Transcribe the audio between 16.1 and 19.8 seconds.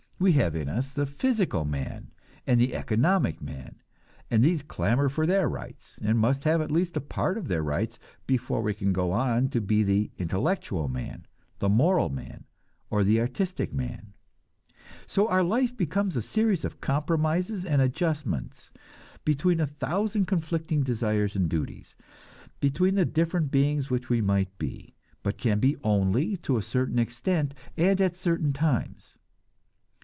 a series of compromises and adjustments between a